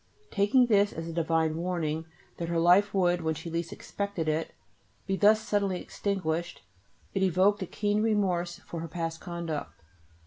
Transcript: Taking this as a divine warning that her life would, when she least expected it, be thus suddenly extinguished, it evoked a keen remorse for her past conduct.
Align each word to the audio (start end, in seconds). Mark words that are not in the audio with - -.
Taking 0.31 0.65
this 0.65 0.91
as 0.93 1.07
a 1.07 1.13
divine 1.13 1.57
warning 1.57 2.05
that 2.37 2.49
her 2.49 2.57
life 2.57 2.91
would, 2.91 3.21
when 3.21 3.35
she 3.35 3.51
least 3.51 3.71
expected 3.71 4.27
it, 4.27 4.55
be 5.05 5.15
thus 5.15 5.41
suddenly 5.47 5.79
extinguished, 5.79 6.63
it 7.13 7.21
evoked 7.21 7.61
a 7.61 7.67
keen 7.67 8.01
remorse 8.01 8.57
for 8.65 8.79
her 8.79 8.87
past 8.87 9.19
conduct. 9.21 9.79